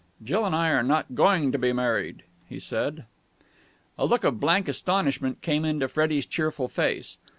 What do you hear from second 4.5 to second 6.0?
astonishment came into